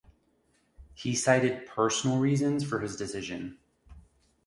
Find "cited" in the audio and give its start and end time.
1.13-1.67